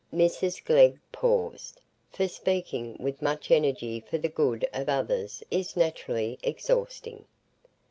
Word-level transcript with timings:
Mrs 0.11 0.65
Glegg 0.65 0.97
paused, 1.11 1.79
for 2.09 2.27
speaking 2.27 2.97
with 2.99 3.21
much 3.21 3.51
energy 3.51 3.99
for 3.99 4.17
the 4.17 4.29
good 4.29 4.67
of 4.73 4.89
others 4.89 5.43
is 5.51 5.77
naturally 5.77 6.39
exhausting. 6.41 7.25